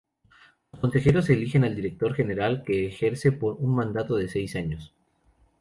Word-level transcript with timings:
Los 0.71 0.81
consejeros 0.81 1.29
eligen 1.29 1.63
al 1.63 1.75
director 1.75 2.15
general, 2.15 2.63
que 2.65 2.87
ejerce 2.87 3.31
por 3.31 3.57
un 3.59 3.75
mandato 3.75 4.15
de 4.15 4.29
seis 4.29 4.55
años. 4.55 4.95